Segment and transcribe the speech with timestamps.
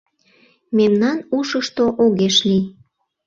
[0.77, 2.65] Мемнан ушышто огеш лий.